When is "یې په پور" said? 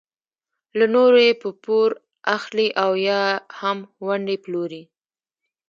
1.27-1.89